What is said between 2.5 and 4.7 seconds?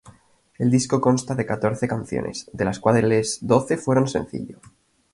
de las cuales doce fueron Sencillo.